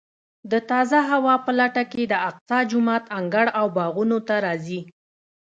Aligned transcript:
د 0.51 0.53
تازه 0.69 0.99
هوا 1.11 1.35
په 1.45 1.51
لټه 1.59 1.83
کې 1.91 2.03
د 2.07 2.13
اقصی 2.29 2.59
جومات 2.71 3.03
انګړ 3.17 3.45
او 3.59 3.65
باغونو 3.77 4.17
ته 4.27 4.35
راځي. 4.45 4.81